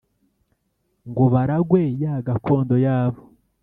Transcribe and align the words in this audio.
ngo 1.09 1.23
baragwe 1.33 1.81
ya 2.01 2.13
gakondo 2.27 2.75
yabo. 2.85 3.19